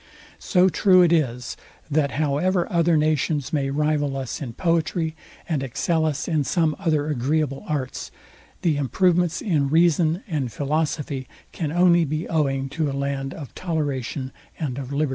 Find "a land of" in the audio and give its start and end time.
12.89-13.53